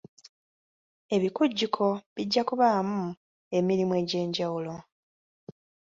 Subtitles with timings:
[1.15, 1.83] Ebikujjuko
[2.15, 3.01] bijja kubaamu
[3.57, 4.75] emirimu egy'enjawulo.